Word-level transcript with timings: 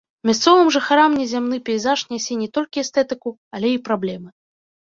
Мясцовым 0.27 0.69
жыхарам 0.77 1.11
незямны 1.23 1.57
пейзаж 1.69 2.05
нясе 2.13 2.33
не 2.41 2.49
толькі 2.57 2.83
эстэтыку, 2.85 3.35
але 3.59 3.67
і 3.75 3.81
праблемы. 3.91 4.29